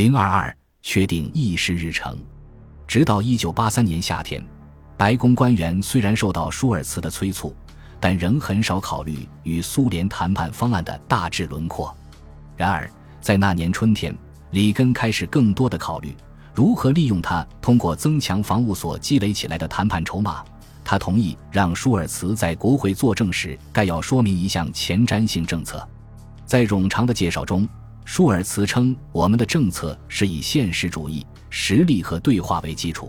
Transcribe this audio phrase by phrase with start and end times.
[0.00, 2.18] 零二二确定议事日程。
[2.86, 4.42] 直到一九八三年夏天，
[4.96, 7.54] 白宫官员虽然受到舒尔茨的催促，
[8.00, 11.94] 但仍很少考虑与苏联谈判方案的大致轮廓。
[12.56, 12.90] 然而，
[13.20, 14.16] 在那年春天，
[14.52, 16.16] 里根开始更多的考虑
[16.54, 20.42] 如何利用他通过增强防务所积累起来的谈判筹码。
[20.82, 25.86] 他同意让舒尔茨在国会作证时，概要说明一项前瞻性政策。
[26.46, 27.68] 在冗长的介绍中。
[28.12, 33.08] 舒尔茨称：“我们的政策是以现实主义、实力和对话为基础。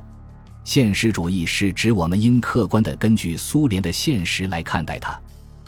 [0.64, 5.20] 现实主义是指我们应客观地根据苏联的现实来看待它；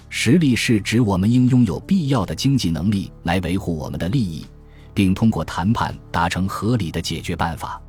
[0.07, 4.45] 实力是指我们应拥有必要的经济能力来维护我们的利益，
[4.93, 7.81] 并通过谈判达成合理的解决办法；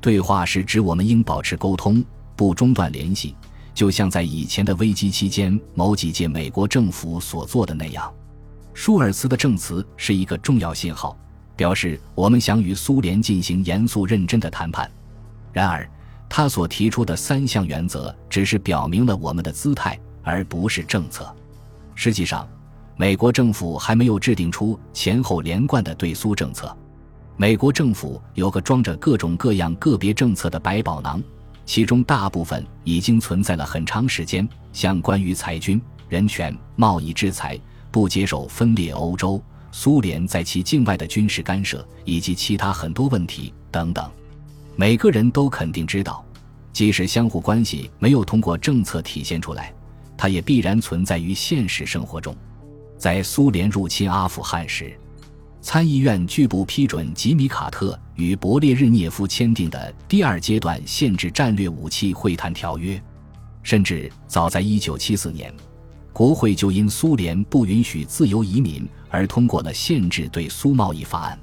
[0.00, 2.04] 对话是指我们应保持沟通，
[2.36, 3.34] 不中断联系，
[3.74, 8.08] 就像在以前的危机期间某几届美国政府所做的那样。”
[8.74, 11.16] 舒尔茨的证词是一个重要信号，
[11.56, 14.90] 表示我们想与苏联进行严肃认真的谈判。
[15.52, 15.88] 然而，
[16.28, 21.32] 他所提出的三项原则只是表明了我们的姿态，而不是政策。
[21.94, 22.46] 实际上，
[22.96, 26.76] 美国政府还没有制定出前后连贯的对苏政策。
[27.36, 31.22] 美国政府有个装着各种各样个别政策的百宝囊，
[31.64, 37.58] 其中大部分已经存在了很长时间，像关于裁军、人权、贸易制裁。
[37.94, 44.10] 不接受分裂欧洲、苏联在其境外的军事干涉以及其他很多问题等等，
[44.74, 46.24] 每个人都肯定知道，
[46.72, 49.72] 即使相互关系没有通过政策体现出来，
[50.16, 52.36] 它也必然存在于现实生活中。
[52.98, 54.92] 在苏联入侵阿富汗时，
[55.60, 63.00] 参议院拒不批准吉米·卡特与勃列日涅夫签订的第二阶段限制战略武器会谈条约，
[63.62, 65.54] 甚至早在1974年。
[66.14, 71.36] 国会就因苏联不允许自由移民而通过了限制对苏贸易法案。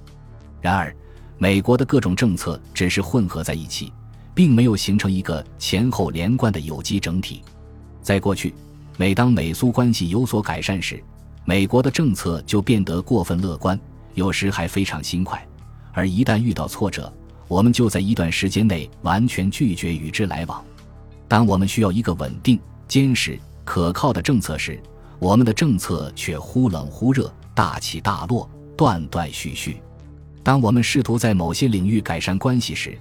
[0.61, 0.95] 然而，
[1.38, 3.91] 美国的各种政策只是混合在一起，
[4.33, 7.41] 并没有形成一个前后连贯的有机整体。
[8.02, 8.53] 在过去，
[8.95, 11.03] 每当美苏关系有所改善时，
[11.44, 13.78] 美国的政策就变得过分乐观，
[14.13, 15.38] 有时还非常轻快；
[15.91, 17.12] 而一旦遇到挫折，
[17.50, 20.63] 我们就在一段时间内完全拒绝与之来往。
[21.28, 22.57] 当我们需要一个稳定、
[22.88, 23.38] 坚实。
[23.63, 24.81] 可靠的政策时，
[25.19, 29.81] 我们的政策却忽冷忽热、大起大落、断断续续。
[30.44, 32.97] 当我们试图在某些领域改善关系时，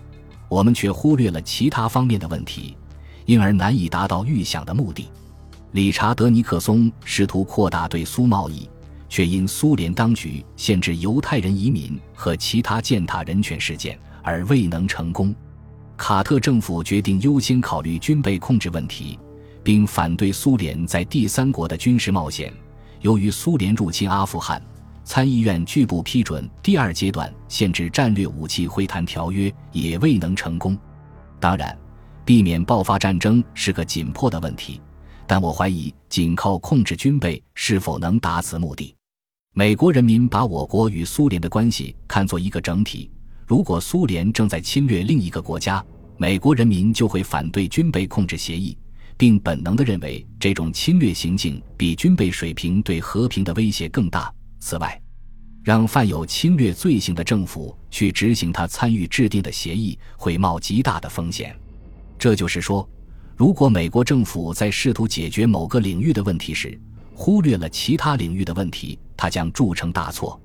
[0.48, 2.76] 我们却忽略了其他方面的问题，
[3.25, 5.09] 因而难以达到预想的目的。
[5.72, 8.69] 理查德·尼克松试图扩大对苏贸易，
[9.09, 15.34] 却因苏联当局限制犹太人移民和其他践踏人权事件而未能成功。
[15.97, 19.19] 卡特政府决定优先考虑军备控制问题。
[19.62, 22.53] 并反对苏联在第三国的军事冒险。
[23.00, 24.62] 由于苏联入侵阿富汗，
[25.04, 30.76] 参议院拒不批准第二阶段限制战略武器会谈条约，也未能成功。
[31.38, 31.76] 当然，
[32.25, 34.81] 避免爆发战争是个紧迫的问题，
[35.26, 38.94] 但我怀疑仅靠控制军备是否能达此目的。
[39.54, 43.10] 美国人民把我国与苏联的关系看作一个整体。
[43.47, 45.84] 如果苏联正在侵略另一个国家，
[46.19, 48.77] 美国人民就会反对军备控制协议。
[49.21, 54.33] 并本能地认为这种侵略行径比军备水平对和平的威胁更大。
[54.61, 54.99] 此外，
[55.63, 61.55] 让犯有侵略罪行的政府去执行他参与制定的协议，会冒极大的风险。
[62.19, 62.89] 这就是说，
[63.37, 66.81] 如果美国政府在试图解决某个领域的问题时，
[67.13, 70.41] 忽略了其他领域的问题，它将铸成大错。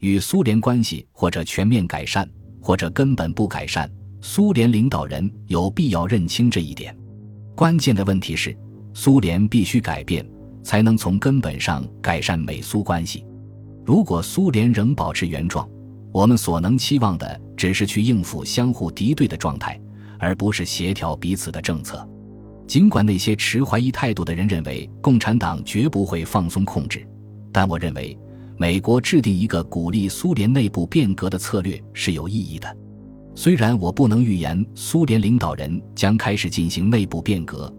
[0.00, 2.28] 与苏联关系或者全面改善，
[2.60, 6.94] 或者根本不改善，苏联领导人有必要认清这一点。
[7.54, 8.56] 关键的问题是，
[8.94, 10.26] 苏联必须改变，
[10.62, 13.24] 才能从根本上改善美苏关系。
[13.84, 15.68] 如果苏联仍保持原状，
[16.12, 19.80] 我们所能期望的只是去应付相互敌对的状态，
[20.18, 22.08] 而不是协调彼此的政策。
[22.66, 27.06] 尽管那些持怀疑态度的人认为共产党绝不会放松控制，
[27.52, 28.16] 但我认为
[28.56, 32.76] 美国制定一个鼓励苏联内部变革的策略是有意义的。
[33.34, 37.72] 虽然我不能预言苏联领导人将开始进行内部变革，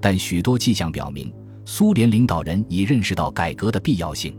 [0.00, 1.32] 但许多迹象表明，
[1.64, 4.36] 苏联领导人已认识到改革的必要性。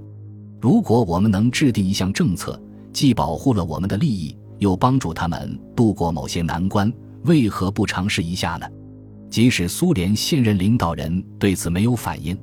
[0.62, 2.62] 如果我们能制定一项政策，
[2.94, 6.92] 既保护了我们的利益，又帮助他们度过某些难关，
[7.24, 8.68] 为何不尝试一下呢？
[9.30, 12.38] 即使苏联现任领导人对此没有反应，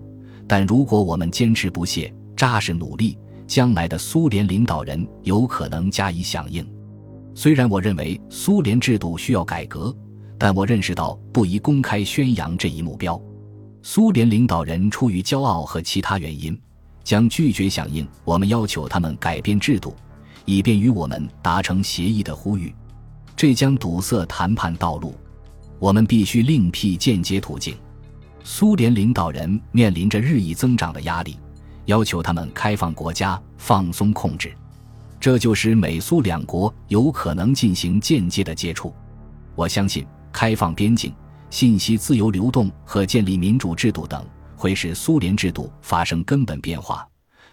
[0.46, 6.66] 但如果我们坚持不懈、扎实努力，将来的苏联领导人有可能加以响应。
[7.36, 9.94] 虽然我认为苏联制度需要改革，
[10.38, 13.20] 但我认识到不宜公开宣扬这一目标。
[13.82, 16.58] 苏联领导人出于骄傲和其他原因，
[17.04, 19.94] 将拒绝响应我们要求他们改变制度，
[20.46, 22.74] 以便与我们达成协议的呼吁，
[23.36, 25.14] 这将堵塞谈判道路。
[25.78, 27.76] 我们必须另辟间接途径。
[28.44, 31.36] 苏联领导人面临着日益增长的压力，
[31.84, 34.54] 要求他们开放国家、放松控制，
[35.18, 38.94] 这就使美苏两国有可能进行间接的接触。
[39.54, 41.12] 我相信，开放边境、
[41.50, 44.24] 信息自由流动和建立民主制度等，
[44.54, 47.06] 会使苏联制度发生根本变化。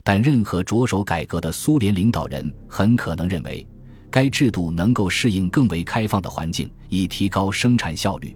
[0.04, 3.66] 但任何着手改革的苏联领导人很可能认为，
[4.12, 8.36] 该制度能够适应更为开放的环境，以提高生产效率。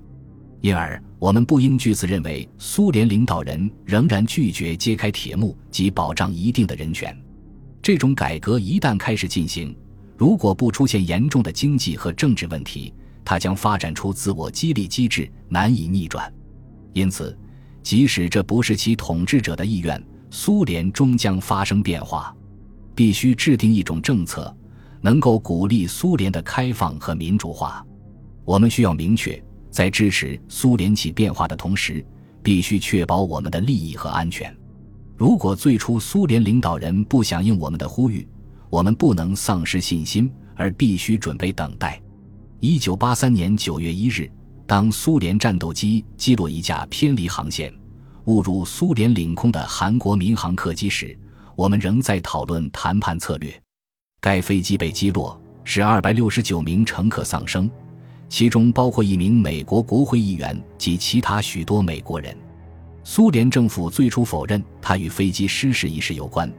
[0.62, 7.15] 因而，我们不应据此认为苏联领导人仍然拒绝揭开铁幕及保障一定的人权。
[7.81, 9.75] 这种改革一旦开始进行，
[10.18, 12.94] 如果不出现严重的经济和政治问题，
[13.24, 16.31] 它将发展出自我激励机制，难以逆转。
[16.94, 17.38] 因此，
[17.83, 22.35] 即使这不是其统治者的意愿，苏联终将发生变化。
[22.95, 24.51] 必须制定一种政策，
[25.01, 27.85] 能够鼓励苏联的开放和民主化。
[28.44, 29.41] 我们需要明确。
[29.69, 32.03] 在支持苏联起变化的同时，
[32.41, 34.51] 必须确保我们的利益和安全。
[35.17, 38.25] 如果最初苏联领导人不响应我们的呼吁，
[38.69, 41.99] 我们不能丧失信心，而必须准备等待。
[42.59, 44.29] 一九八三年九月一日，
[44.67, 47.73] 当苏联战斗机击落一架偏离航线、
[48.25, 51.17] 误入苏联领空的韩国民航客机时，
[51.55, 53.51] 我们仍在讨论谈判策略。
[54.21, 57.67] 该飞机被击落，使二百六十九名乘客丧生。
[58.29, 62.37] 其中包括一名美国国会议员及其他许多美国人。
[63.09, 66.51] 苏联政府最初否认他与飞机失事一事有关，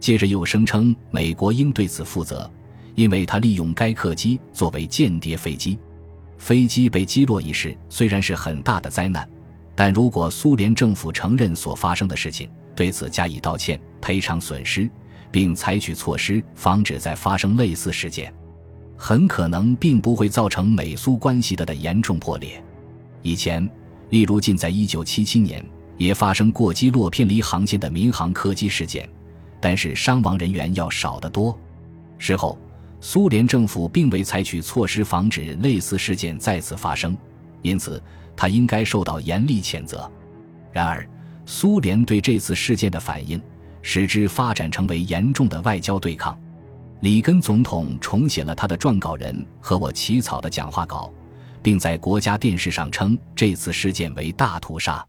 [0.00, 2.50] 接着又声称美国应对此负责，
[2.96, 5.78] 因为他利用该客机作为间谍飞机。
[6.38, 9.26] 飞机被击落一事虽然是很大的灾难，
[9.76, 14.90] 但如果苏联政府承认所发生的事情，对此加以道歉、赔偿损失，
[15.30, 18.34] 并采取措施防止再发生类似事件。
[18.96, 22.60] 很可能并不会造成美苏关系的的严重破裂。
[23.22, 23.70] 以前，
[24.10, 25.64] 例如近在1977年，
[26.02, 29.08] 也发生过击落偏离航线的民航客机事件，
[29.60, 31.56] 但是伤亡人员要少得多。
[32.18, 32.58] 事后，
[33.00, 37.16] 苏联政府并未采取措施防止类似事件再次发生，
[37.62, 38.02] 因此
[38.34, 40.10] 他应该受到严厉谴责。
[40.72, 41.08] 然而，
[41.46, 43.40] 苏联对这次事件的反应，
[43.80, 46.36] 使之发展成为严重的外交对抗。
[47.00, 51.12] 里根总统重写了他的撰稿人和我起草的讲话稿，
[51.62, 55.04] 并在国家电视上称这次事件为大屠杀。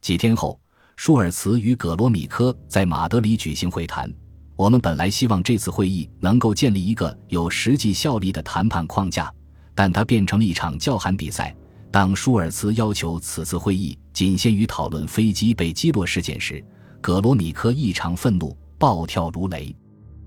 [0.00, 0.58] 几天后，
[0.96, 4.12] 舒尔茨与葛罗米科在马德里举行会谈。
[4.56, 9.32] 我们本来希望这次会议能够建立一个有实际效力的谈判框架，
[9.74, 11.54] 但它变成了一场叫喊比赛。
[11.90, 16.64] 当舒尔茨要求此次会议仅限于讨论飞机被击落事件时，
[17.00, 19.74] 葛罗米科异常愤怒，暴跳如雷。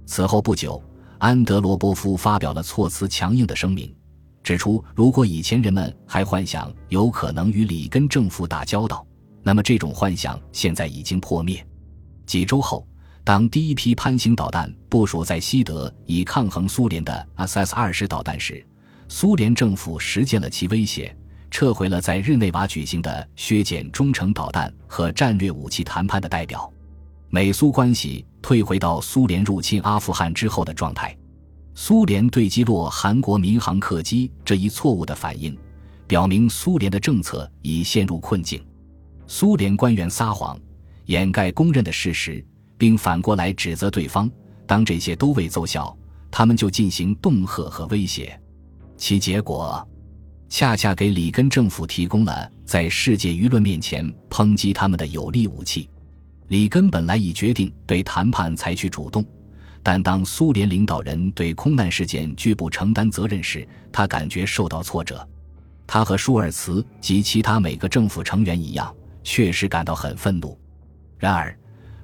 [0.06, 0.82] 此后不久。
[1.18, 3.94] 安德罗波夫发表了措辞强硬的声明，
[4.42, 9.06] 指出，如果以前人们还幻想有可能与里根政府打交道，
[9.44, 11.66] 那么这种幻想现在已经破灭。
[12.26, 12.88] 几周后，
[13.24, 18.66] 当第一批潘兴导弹部署在西德以抗衡苏联的 SS 二十导弹时，
[19.08, 21.16] 苏联政府实践了其威胁，
[21.50, 26.72] 撤回了在日内瓦举行的削减中程导弹和战略武器谈判的代表。
[27.30, 31.16] 美苏关系退回到苏联入侵阿富汗之后的状态。
[31.74, 35.58] 苏联对击落韩国民航客机这一错误的反应，
[36.08, 38.62] 表明苏联的政策已陷入困境。
[39.34, 40.60] 苏联官员撒谎，
[41.06, 42.46] 掩盖公认的事实，
[42.78, 44.30] 并反过来指责对方。
[44.68, 45.98] 当这些都未奏效，
[46.30, 48.38] 他们就进行恫吓和威胁。
[48.98, 49.88] 其结果，
[50.50, 55.90] 恰恰给里根政府提供了在世界舆论面前抨击他们的有力武器。
[56.50, 59.26] 里根本来已决定对谈判采取主动，
[59.82, 65.26] 但当苏联领导人对空难事件拒不承担责任时，他感觉受到挫折。
[65.88, 68.94] 他和舒尔茨及其他每个政府成员一样，
[69.24, 70.58] 确实感到很愤怒。
[71.18, 71.58] 然而，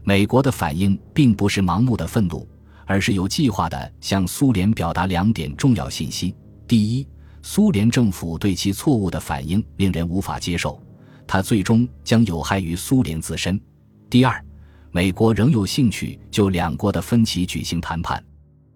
[0.04, 2.48] 美国的反应并不是盲目的愤怒，
[2.86, 6.36] 而是有计划的向苏联表达两点重要信息：
[6.68, 7.08] 第一，
[7.42, 10.82] 苏联政府对其错误的反应令人无法接受，
[11.26, 13.60] 它最终将有害于苏联自身。
[14.10, 14.42] 第二，
[14.92, 18.24] 美国仍有兴趣就两国的分歧举行谈判。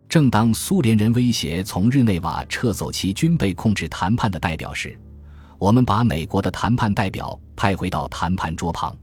[0.10, 5.00] 正当苏联人威胁从日内瓦撤走其军备控制谈判的代表时，
[5.62, 8.98] 我们把美国的谈判代表派回到谈判桌旁。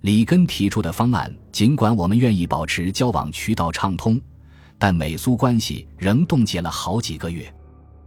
[0.00, 4.20] 里根提出的方案，尽管我们愿意保持交往渠道畅通，
[4.80, 7.48] 但美苏关系仍冻结了好几个月。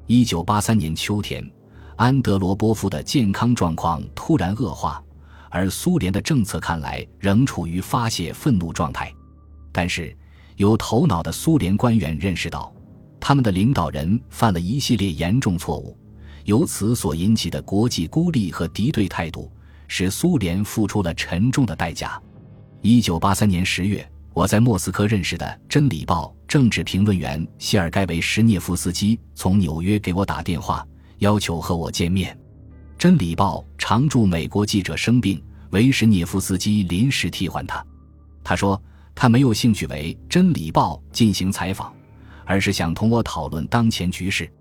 [0.08, 1.50] 一九八三年秋天，
[1.96, 5.02] 安德罗波夫的健康状况突然恶化。
[5.50, 9.10] 而苏联的政策看来仍处于发泄愤怒状态，
[9.72, 10.14] 但是
[10.58, 12.76] 有头脑的苏联官员认识到，
[13.22, 15.98] 他们的领导人犯了一系列严重错误，
[16.46, 19.52] 由此所引起的国际孤立和敌对态度，
[19.88, 22.22] 使苏联付出了沉重的代价。
[22.82, 30.88] 一九八三年十月，我在莫斯科认识的《真理报》政治评论员谢尔盖维什涅夫斯基从纽约给我打电话，
[31.18, 32.34] 要求和我见面。
[32.98, 37.86] 《真理报》常驻美国记者生病，维什涅夫斯基临时替换他。
[38.44, 38.82] 他说。
[39.18, 41.96] 他没有兴趣为《真理报》进行采访，
[42.44, 44.52] 而是想同我讨论当前局势。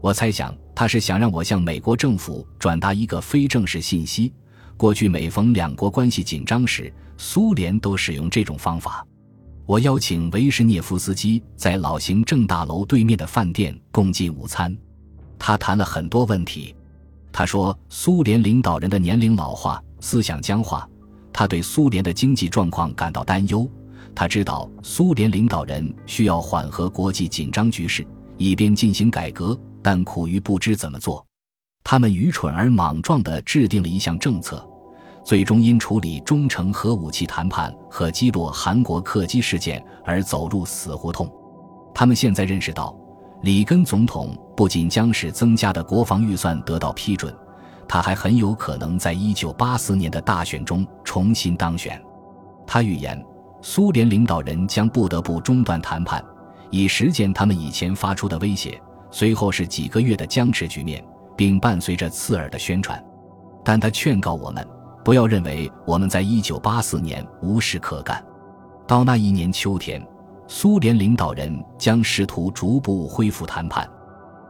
[0.00, 4.32] 我猜想他是想让我向美国政府转达一个非正式信息：
[4.76, 9.06] 过去每逢两国关系紧张时，苏联都使用这种方法。
[9.64, 14.76] 我邀请维什涅夫斯基在老行政大楼对面的饭店共进午餐。
[15.38, 16.74] 他谈了很多问题。
[17.30, 20.84] 他说，苏联领导人的年龄老化、思想僵化，
[21.32, 23.70] 他对苏联的经济状况感到担忧。
[24.16, 28.04] 他知道苏联领导人需要缓和国际紧张局势，
[28.36, 31.24] 以便进行改革，但苦于不知怎么做。
[31.84, 34.64] 他们愚蠢而莽撞地制定了一项政策，
[35.24, 41.30] 最终因处理中程核武器谈判和击落韩国客机事件而走入死胡同。
[41.94, 42.96] 他们现在认识到，
[43.42, 47.34] 里根总统不仅将使增加的国防预算得到批准，
[47.88, 52.00] 他还很有可能在一九八四年的大选中重新当选。
[52.66, 53.22] 他预言。
[53.64, 56.20] 苏联领导人将不得不中断谈判，
[56.68, 58.82] 以实践他们以前发出的威胁。
[59.12, 61.04] 随后是几个月的僵持局面，
[61.36, 63.00] 并伴随着刺耳的宣传。
[63.62, 64.66] 但他劝告我们，
[65.04, 68.24] 不要认为我们在1984年无事可干。
[68.88, 70.04] 到那一年秋天，
[70.48, 73.88] 苏联领导人将试图逐步恢复谈判。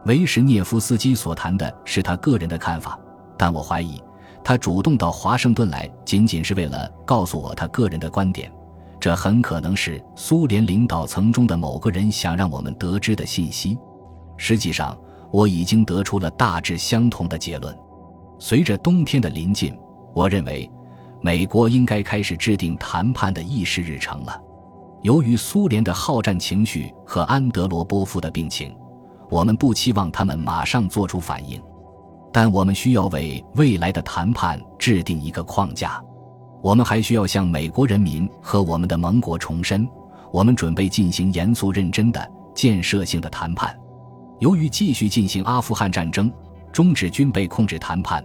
[0.05, 2.99] 维什涅夫斯基所谈的是他个人的看法，
[3.37, 4.01] 但我怀疑
[4.43, 8.51] 他主动到华盛顿来，仅仅是为了告诉我他个人的观点。
[8.99, 13.77] 这很可能是苏联领导层中的某个人想让我们得知的信息。
[14.37, 14.97] 实际上，
[15.31, 17.75] 我已经得出了大致相同的结论。
[18.39, 19.77] 随着冬天的临近，
[20.13, 20.69] 我认为
[21.21, 24.41] 美国应该开始制定谈判的议事日程了。
[25.01, 28.75] 由于苏联的好战情绪和安德罗波夫的病情，
[29.29, 31.61] 我们不期望他们马上做出反应，
[32.31, 36.03] 但我们需要为未来的谈判制定一个框架。
[36.61, 39.85] 我们还需要向美国人民和我们的盟国重申，
[40.31, 43.77] 我们准备进行严肃认真的建设性的谈判。
[44.43, 46.29] 由于继续进行阿富汗战争、
[46.69, 48.21] 终止军备控制谈判、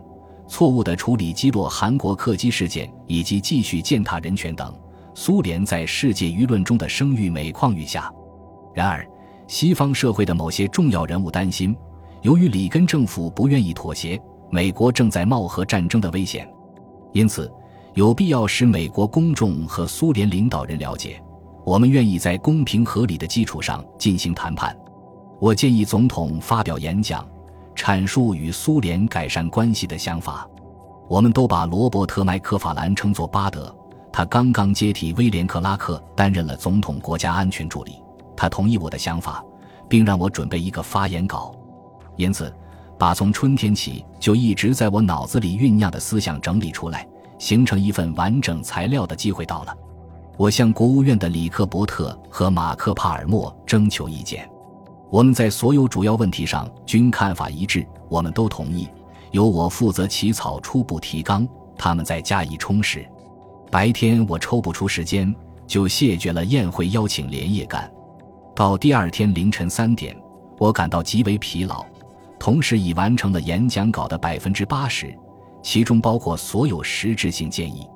[0.49, 4.75] 错误的处理击落韩国客机事件以及继续践踏人权等，
[5.15, 8.13] 苏联在世界舆论中的声誉每况愈下。
[8.75, 9.09] 然而，
[9.47, 11.73] 西方社会的某些重要人物担心，
[12.23, 14.21] 由于里根政府不愿意妥协，
[14.51, 16.53] 美国正在冒核战争的危险，
[17.13, 17.49] 因此。
[17.95, 21.23] 有必要使美国公众和苏联领导人了解，
[21.65, 24.77] 我们愿意在公平合理的基础上进行谈判。
[25.41, 27.27] 我建议总统发表演讲，
[27.77, 30.49] 阐述与苏联改善关系的想法。
[31.09, 33.75] 我们都把罗伯特·麦克法兰称作巴德，
[34.13, 38.03] 他刚刚接替威廉·克拉克担任了总统国家安全助理。
[38.37, 39.43] 他同意我的想法，
[39.89, 41.55] 并让我准备一个发言稿。
[42.17, 42.53] 因此，
[42.99, 47.07] 把从春天起就一直在我脑子里酝酿的思想整理出来。
[47.39, 49.73] 形成一份完整材料的机会到了，
[50.37, 54.51] 我向国务院的里克伯特和马克帕尔默征求意见。
[55.11, 58.87] 我们在所有主要问题上均看法一致，我们都同意
[59.31, 61.49] 由我负责起草初步提纲，
[61.79, 63.07] 他们再加以充实。
[63.71, 65.35] 白天我抽不出时间，
[65.67, 67.91] 就谢绝了宴会邀请，连夜干。
[68.55, 70.15] 到第二天凌晨三点，
[70.59, 71.87] 我感到极为疲劳，
[72.39, 75.15] 同时已完成了演讲稿的百分之八十。
[75.63, 77.87] 其中包括所有实质性建议，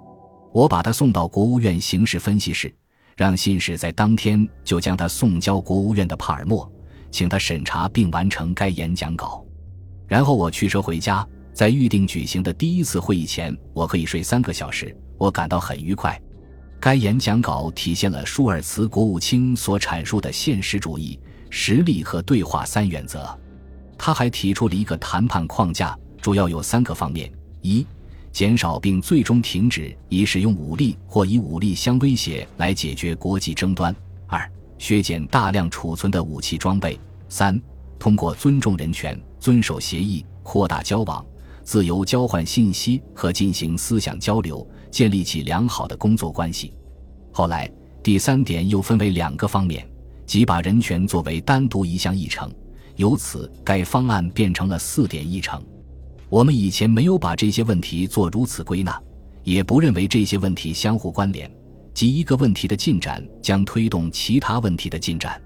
[0.53, 2.75] 我把它送到国务院形势分析室，
[3.17, 6.71] 让信使在当天就将它送交国务院的帕尔默，
[7.13, 9.47] 请他审查并完成该演讲稿。
[10.09, 16.21] 然后我驱车回家，在预定举行的第一次会议前，我可以睡三个小时，我感到很愉快。
[16.81, 23.39] 该演讲稿体现了舒尔茨国务卿所阐述的现实主义、实力和对话三原则。
[23.97, 27.31] 他还提出了一个谈判框架，主要有三个方面。
[27.61, 27.87] 一、
[28.33, 33.95] 减少并最终停止以使用武力或以武力相威胁来解决国际争端；
[34.27, 34.51] 二、
[34.83, 36.99] 削减大量储存的武器装备；
[37.29, 37.57] 三、
[38.01, 41.25] 通过尊重人权、遵守协议、扩大交往、
[41.63, 46.75] 自由交换信息和进行思想交流，建立起良好的工作关系。
[47.31, 47.71] 后来，
[48.03, 49.89] 第三点又分为两个方面，
[50.27, 52.53] 即把人权作为单独一项议程，
[52.97, 55.63] 由此该方案变成了四点议程。
[56.29, 59.01] 我们以前没有把这些问题做如此归纳，
[59.45, 61.49] 也不认为这些问题相互关联，
[61.95, 65.41] 即一个问题的进展将推动其他问题的进展。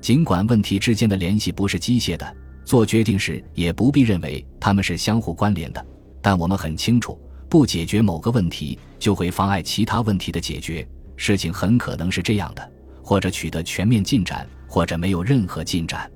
[0.00, 5.84] 尽管问题之间的联系不是机械的，做决定时也不必认为它们是相互关联的，
[6.22, 7.18] 但我们很清楚，
[7.48, 10.86] 不解决某个问题就会妨碍其他问题的解决。
[11.16, 16.10] 事情很可能是这样的：或者取得全面进展，或者没有任何进展。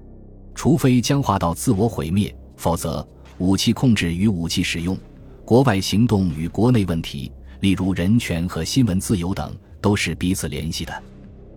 [0.55, 4.97] 除非僵化到自我毁灭，否则武器控制与武器使用、
[5.45, 11.03] 国外行动与国内问题，例如人权和新闻自由等，都是彼此联系的。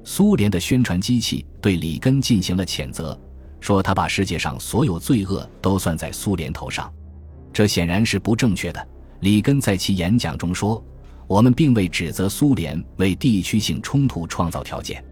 [0.03, 3.19] 苏联的宣传机器对里根进行了谴责，
[3.59, 6.91] 说他把世界上所有罪恶都算在苏联头上，
[7.51, 8.87] 这显然是不正确的。
[9.19, 10.83] 里根在其演讲中说
[11.27, 15.03] ：“我们并未指责苏联为地区性冲突创造条件，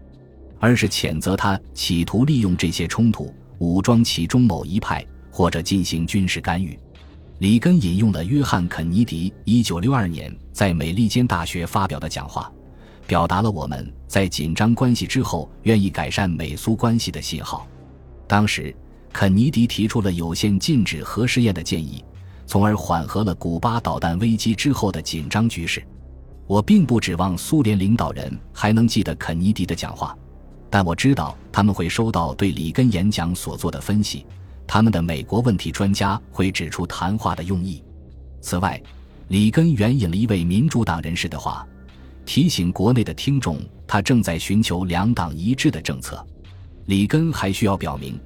[0.58, 6.78] 而是谴责他企图利用这些冲突。”武装其中某一派，或者进行军事干预。
[7.38, 12.50] 里根引用了约翰·肯尼迪1962年在美利坚大学发表的讲话，
[13.06, 17.66] 表达了我们在紧张关系之后愿意改善美苏关系的信号。
[18.26, 18.74] 当时，
[19.12, 22.02] 肯尼迪提出了有限禁止核试验的建议，
[22.46, 25.86] 从而缓和了古巴导弹危机之后的紧张局势。
[26.46, 30.16] 我并不指望苏联领导人还能记得肯尼迪的讲话。
[30.70, 34.24] 但我知道他们会收到对里根演讲所做的分析，
[34.66, 37.82] 他们的美国问题专家会指出谈话的用意。
[38.40, 38.80] 此外，
[39.28, 41.66] 里根援引了一位民主党人士的话，
[42.24, 46.24] 提醒国内的听众，他正在寻求两党一致的政策。
[46.86, 48.18] 里根还需要表明，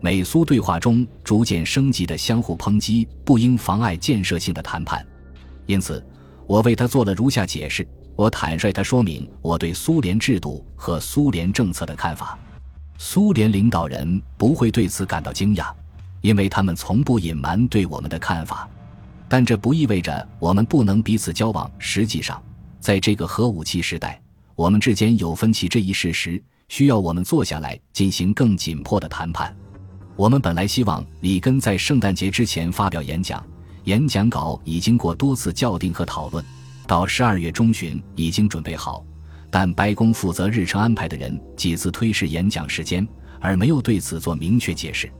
[0.00, 5.04] 美苏对话中逐渐升级的相互抨击不应妨碍建设性的谈判。
[5.66, 6.04] 因此，
[6.46, 7.86] 我为他做了如下解释。
[8.16, 12.36] 我坦率地说明我对苏联制度和苏联政策的看法，
[12.98, 15.72] 苏联领导人不会对此感到惊讶，
[16.20, 18.68] 因为他们从不隐瞒对我们的看法。
[19.28, 21.70] 但这不意味着我们不能彼此交往。
[21.78, 22.42] 实际上，
[22.80, 24.20] 在这个核武器时代，
[24.54, 29.54] 我们之间有分歧这一事实需要我们坐下来进行更紧迫的谈判。
[30.16, 33.44] 我们本来希望里根在圣诞节之前发表演讲，
[33.84, 36.44] 演讲稿已经过多次校订和讨论。
[36.86, 39.04] 到十二月中旬已经准备好，
[39.50, 43.06] 但白宫负责日程安排的人几次推迟演讲时间，
[43.40, 45.12] 而没有对此做明确解释。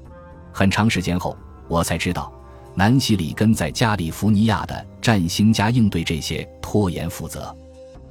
[0.53, 1.37] 很长时间后，
[1.69, 2.33] 我才知道，
[2.75, 7.55] 南希·里根在加利福尼亚的占星家应对这些拖延负责。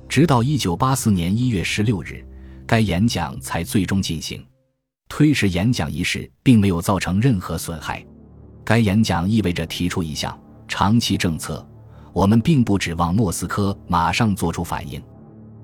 [0.08, 2.26] 直到一九八四年一月十六日，
[2.66, 4.44] 该演讲才最终进行。
[5.10, 8.06] 推迟演讲一事并没有造成任何损害。
[8.64, 11.66] 该演讲意味着提出一项长期政策。
[12.14, 15.02] 我们并不指望莫斯科马上做出反应。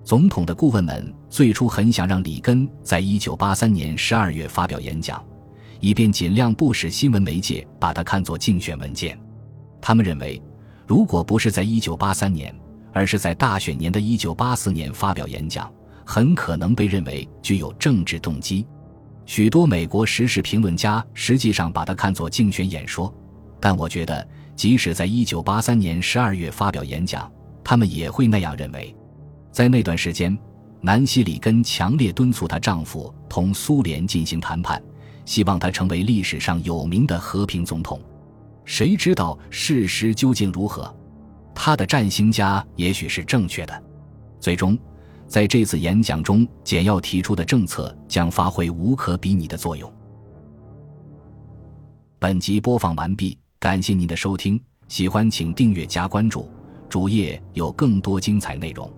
[0.04, 5.24] 总统的顾问们最初很想让里根在一九八三年十二月发表演讲，
[5.84, 9.20] 以便尽量不使新闻媒介把它看作竞选文件。
[9.82, 10.42] 他们认为，
[10.88, 12.56] 如果不是在一九八三年，
[12.94, 15.70] 而是在大选年的一九八四年发表演讲，
[16.06, 18.66] 很可能被认为具有政治动机。
[19.26, 23.14] 许多美国时事评论家实际上把它看作竞选演说，
[23.60, 24.26] 但我觉得。
[24.56, 27.30] 即使在一九八三年十二月发表演讲，
[27.64, 28.96] 他们也会那样认为。
[29.52, 30.38] 在那段时间，
[30.80, 34.80] 南希·里根强烈敦促她丈夫同苏联进行谈判，
[35.26, 38.00] 希望他成为历史上有名的和平总统。
[38.66, 40.94] 谁知道事实究竟如何？
[41.54, 43.84] 他的占星家也许是正确的。
[44.40, 44.78] 最终，
[45.28, 49.92] 在这次演讲中，简要提出的政策将发挥无可比拟的作用。
[52.20, 53.38] 本集播放完毕。
[53.60, 56.50] 感谢您的收听，喜欢请订阅加关注，
[56.90, 58.92] 主页有更多精彩内容。